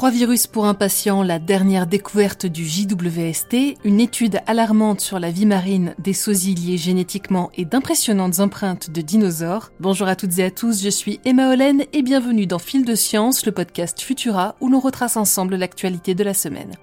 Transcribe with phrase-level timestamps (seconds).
[0.00, 5.30] Trois virus pour un patient, la dernière découverte du JWST, une étude alarmante sur la
[5.30, 9.72] vie marine des sosies liés génétiquement et d'impressionnantes empreintes de dinosaures.
[9.78, 12.94] Bonjour à toutes et à tous, je suis Emma Hollen et bienvenue dans Fil de
[12.94, 16.76] Science, le podcast Futura où l'on retrace ensemble l'actualité de la semaine.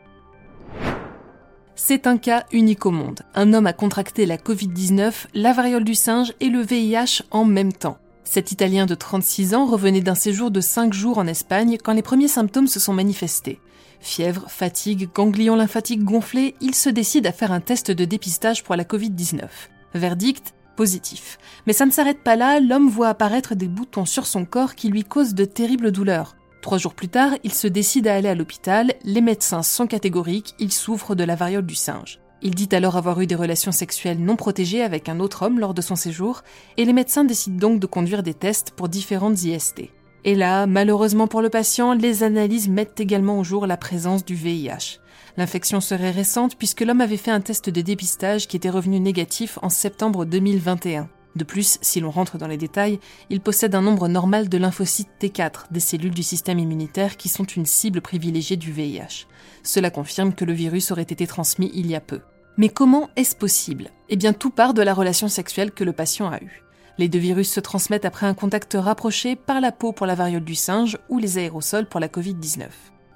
[1.73, 3.21] C'est un cas unique au monde.
[3.33, 7.73] Un homme a contracté la Covid-19, la variole du singe et le VIH en même
[7.73, 7.97] temps.
[8.29, 12.01] Cet Italien de 36 ans revenait d'un séjour de 5 jours en Espagne quand les
[12.01, 13.61] premiers symptômes se sont manifestés.
[14.01, 18.75] Fièvre, fatigue, ganglions lymphatiques gonflés, il se décide à faire un test de dépistage pour
[18.75, 19.47] la Covid-19.
[19.93, 21.39] Verdict positif.
[21.65, 24.89] Mais ça ne s'arrête pas là, l'homme voit apparaître des boutons sur son corps qui
[24.89, 26.35] lui causent de terribles douleurs.
[26.61, 30.53] Trois jours plus tard, il se décide à aller à l'hôpital, les médecins sont catégoriques,
[30.59, 32.19] il souffre de la variole du singe.
[32.41, 35.73] Il dit alors avoir eu des relations sexuelles non protégées avec un autre homme lors
[35.73, 36.43] de son séjour,
[36.77, 39.89] et les médecins décident donc de conduire des tests pour différentes IST.
[40.23, 44.35] Et là, malheureusement pour le patient, les analyses mettent également au jour la présence du
[44.35, 44.99] VIH.
[45.37, 49.57] L'infection serait récente puisque l'homme avait fait un test de dépistage qui était revenu négatif
[49.61, 51.09] en septembre 2021.
[51.37, 52.99] De plus, si l'on rentre dans les détails,
[53.29, 57.43] il possède un nombre normal de lymphocytes T4, des cellules du système immunitaire qui sont
[57.43, 59.27] une cible privilégiée du VIH.
[59.61, 62.21] Cela confirme que le virus aurait été transmis il y a peu.
[62.57, 63.91] Mais comment est-ce possible?
[64.09, 66.63] Eh bien, tout part de la relation sexuelle que le patient a eue.
[66.97, 70.43] Les deux virus se transmettent après un contact rapproché par la peau pour la variole
[70.43, 72.65] du singe ou les aérosols pour la Covid-19.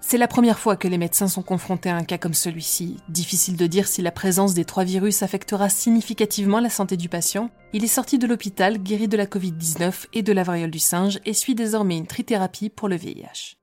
[0.04, 2.98] C'est la première fois que les médecins sont confrontés à un cas comme celui-ci.
[3.08, 7.50] Difficile de dire si la présence des trois virus affectera significativement la santé du patient.
[7.72, 11.20] Il est sorti de l'hôpital, guéri de la Covid-19 et de la variole du singe
[11.26, 13.56] et suit désormais une trithérapie pour le VIH.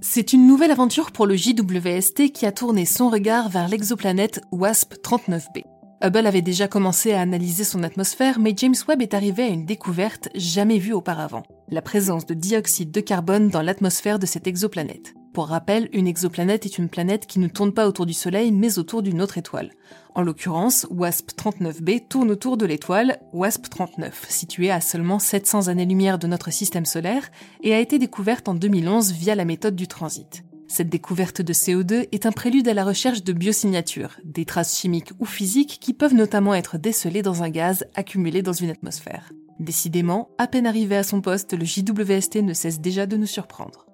[0.00, 5.77] C'est une nouvelle aventure pour le JWST qui a tourné son regard vers l'exoplanète WASP-39b.
[6.00, 9.64] Hubble avait déjà commencé à analyser son atmosphère, mais James Webb est arrivé à une
[9.64, 15.14] découverte jamais vue auparavant, la présence de dioxyde de carbone dans l'atmosphère de cette exoplanète.
[15.32, 18.78] Pour rappel, une exoplanète est une planète qui ne tourne pas autour du Soleil, mais
[18.78, 19.72] autour d'une autre étoile.
[20.14, 26.52] En l'occurrence, WASP-39b tourne autour de l'étoile WASP-39, située à seulement 700 années-lumière de notre
[26.52, 27.28] système solaire,
[27.62, 30.44] et a été découverte en 2011 via la méthode du transit.
[30.68, 35.12] Cette découverte de CO2 est un prélude à la recherche de biosignatures, des traces chimiques
[35.18, 39.32] ou physiques qui peuvent notamment être décelées dans un gaz accumulé dans une atmosphère.
[39.58, 43.86] Décidément, à peine arrivé à son poste, le JWST ne cesse déjà de nous surprendre.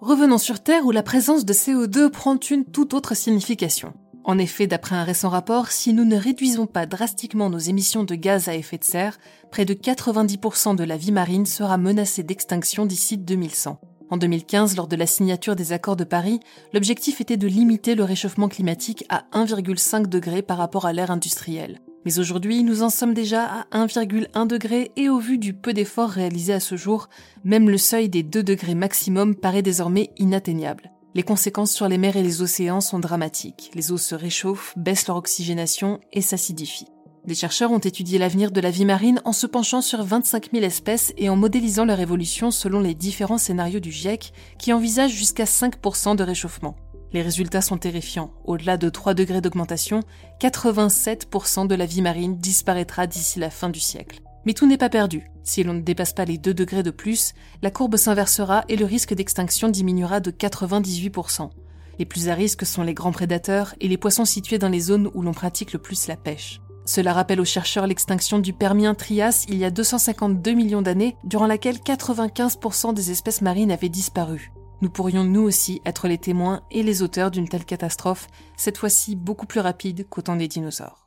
[0.00, 3.94] Revenons sur Terre où la présence de CO2 prend une toute autre signification.
[4.24, 8.16] En effet, d'après un récent rapport, si nous ne réduisons pas drastiquement nos émissions de
[8.16, 9.18] gaz à effet de serre,
[9.52, 13.80] près de 90% de la vie marine sera menacée d'extinction d'ici 2100.
[14.10, 16.40] En 2015, lors de la signature des accords de Paris,
[16.72, 21.78] l'objectif était de limiter le réchauffement climatique à 1,5 degré par rapport à l'ère industrielle.
[22.04, 26.10] Mais aujourd'hui, nous en sommes déjà à 1,1 degré et au vu du peu d'efforts
[26.10, 27.08] réalisés à ce jour,
[27.44, 30.90] même le seuil des 2 degrés maximum paraît désormais inatteignable.
[31.14, 33.70] Les conséquences sur les mers et les océans sont dramatiques.
[33.74, 36.88] Les eaux se réchauffent, baissent leur oxygénation et s'acidifient.
[37.26, 40.64] Des chercheurs ont étudié l'avenir de la vie marine en se penchant sur 25 000
[40.64, 45.44] espèces et en modélisant leur évolution selon les différents scénarios du GIEC qui envisagent jusqu'à
[45.44, 46.76] 5% de réchauffement.
[47.12, 48.32] Les résultats sont terrifiants.
[48.44, 50.00] Au-delà de 3 degrés d'augmentation,
[50.40, 54.20] 87% de la vie marine disparaîtra d'ici la fin du siècle.
[54.46, 55.30] Mais tout n'est pas perdu.
[55.42, 58.86] Si l'on ne dépasse pas les 2 degrés de plus, la courbe s'inversera et le
[58.86, 61.50] risque d'extinction diminuera de 98%.
[61.98, 65.10] Les plus à risque sont les grands prédateurs et les poissons situés dans les zones
[65.12, 66.62] où l'on pratique le plus la pêche.
[66.90, 71.76] Cela rappelle aux chercheurs l'extinction du Permien-Trias il y a 252 millions d'années, durant laquelle
[71.76, 74.50] 95% des espèces marines avaient disparu.
[74.80, 79.14] Nous pourrions nous aussi être les témoins et les auteurs d'une telle catastrophe, cette fois-ci
[79.14, 81.06] beaucoup plus rapide qu'au temps des dinosaures.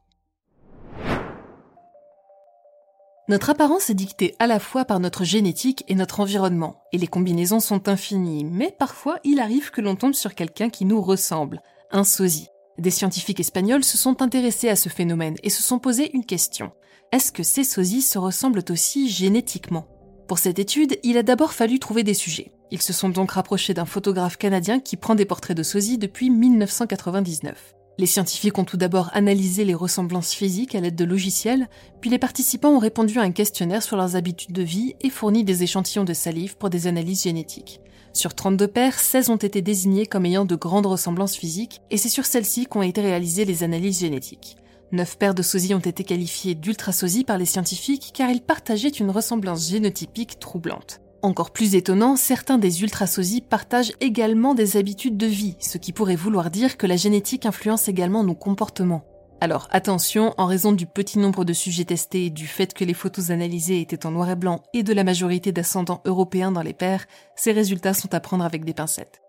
[3.28, 7.08] Notre apparence est dictée à la fois par notre génétique et notre environnement, et les
[7.08, 11.62] combinaisons sont infinies, mais parfois il arrive que l'on tombe sur quelqu'un qui nous ressemble,
[11.92, 12.48] un sosie.
[12.80, 16.72] Des scientifiques espagnols se sont intéressés à ce phénomène et se sont posé une question.
[17.12, 19.88] Est-ce que ces sosies se ressemblent aussi génétiquement?
[20.28, 22.52] Pour cette étude, il a d'abord fallu trouver des sujets.
[22.72, 26.32] Ils se sont donc rapprochés d'un photographe canadien qui prend des portraits de sosies depuis
[26.32, 27.76] 1999.
[28.00, 31.70] Les scientifiques ont tout d'abord analysé les ressemblances physiques à l'aide de logiciels,
[32.02, 35.44] puis les participants ont répondu à un questionnaire sur leurs habitudes de vie et fourni
[35.44, 37.82] des échantillons de salive pour des analyses génétiques.
[38.12, 42.10] Sur 32 paires, 16 ont été désignés comme ayant de grandes ressemblances physiques, et c'est
[42.10, 44.58] sur celles-ci qu'ont été réalisées les analyses génétiques.
[44.92, 49.10] 9 paires de sosies ont été qualifiées d'ultrasosies par les scientifiques car ils partageaient une
[49.10, 51.03] ressemblance génotypique troublante.
[51.24, 56.18] Encore plus étonnant, certains des ultrasosies partagent également des habitudes de vie, ce qui pourrait
[56.18, 59.06] vouloir dire que la génétique influence également nos comportements.
[59.40, 63.30] Alors attention, en raison du petit nombre de sujets testés, du fait que les photos
[63.30, 67.06] analysées étaient en noir et blanc et de la majorité d'ascendants européens dans les paires,
[67.38, 69.22] ces résultats sont à prendre avec des pincettes.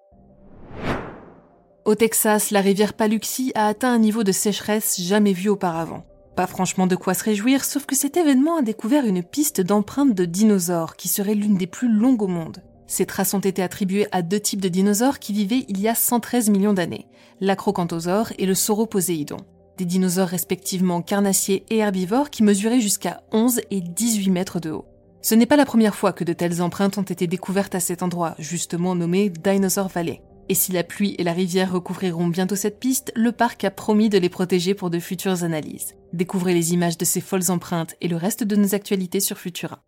[1.84, 6.04] Au Texas, la rivière Paluxy a atteint un niveau de sécheresse jamais vu auparavant.
[6.36, 10.14] Pas franchement de quoi se réjouir, sauf que cet événement a découvert une piste d'empreintes
[10.14, 12.62] de dinosaures qui serait l'une des plus longues au monde.
[12.86, 15.94] Ces traces ont été attribuées à deux types de dinosaures qui vivaient il y a
[15.94, 17.06] 113 millions d'années,
[17.40, 19.38] l'acrocanthosaure et le sauroposéidon.
[19.78, 24.86] Des dinosaures respectivement carnassiers et herbivores qui mesuraient jusqu'à 11 et 18 mètres de haut.
[25.22, 28.02] Ce n'est pas la première fois que de telles empreintes ont été découvertes à cet
[28.02, 30.20] endroit, justement nommé Dinosaur Valley.
[30.48, 34.08] Et si la pluie et la rivière recouvriront bientôt cette piste, le parc a promis
[34.08, 35.94] de les protéger pour de futures analyses.
[36.12, 39.82] Découvrez les images de ces folles empreintes et le reste de nos actualités sur Futura.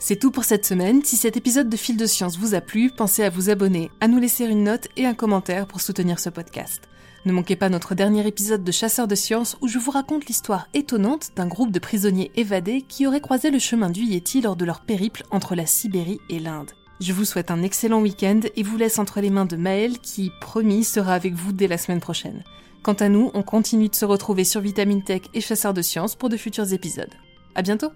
[0.00, 1.04] C'est tout pour cette semaine.
[1.04, 4.08] Si cet épisode de Fil de Science vous a plu, pensez à vous abonner, à
[4.08, 6.88] nous laisser une note et un commentaire pour soutenir ce podcast.
[7.24, 10.66] Ne manquez pas notre dernier épisode de Chasseurs de Sciences où je vous raconte l'histoire
[10.74, 14.64] étonnante d'un groupe de prisonniers évadés qui auraient croisé le chemin du Yéti lors de
[14.64, 16.72] leur périple entre la Sibérie et l'Inde.
[17.02, 20.30] Je vous souhaite un excellent week-end et vous laisse entre les mains de Maël qui,
[20.40, 22.44] promis, sera avec vous dès la semaine prochaine.
[22.84, 26.14] Quant à nous, on continue de se retrouver sur Vitamine Tech et Chasseurs de Sciences
[26.14, 27.10] pour de futurs épisodes.
[27.56, 27.90] À bientôt!